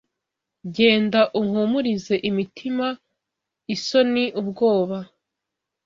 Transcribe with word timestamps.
Genda 0.75 1.21
uhumurize 1.41 2.15
imitima 2.29 2.87
isonin, 3.73 4.29
ubwoba 4.39 4.97